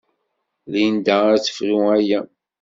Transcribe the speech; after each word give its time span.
Linda 0.71 1.17
ad 1.33 1.41
tefru 1.45 1.77
aya. 1.95 2.19